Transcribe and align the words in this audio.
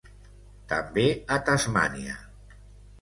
També 0.71 1.05
a 1.35 1.39
Tasmània. 1.51 2.17